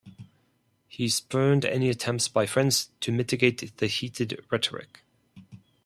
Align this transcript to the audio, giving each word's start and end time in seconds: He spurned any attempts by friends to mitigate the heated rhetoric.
He 0.87 1.07
spurned 1.09 1.63
any 1.63 1.87
attempts 1.87 2.27
by 2.27 2.47
friends 2.47 2.89
to 3.01 3.11
mitigate 3.11 3.77
the 3.77 3.85
heated 3.85 4.43
rhetoric. 4.49 5.03